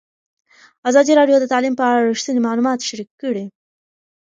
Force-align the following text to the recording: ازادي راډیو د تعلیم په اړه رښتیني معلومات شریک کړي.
ازادي 0.89 1.13
راډیو 1.19 1.37
د 1.39 1.45
تعلیم 1.53 1.73
په 1.77 1.83
اړه 1.89 2.01
رښتیني 2.11 2.41
معلومات 2.47 2.79
شریک 2.87 3.09
کړي. 3.21 3.45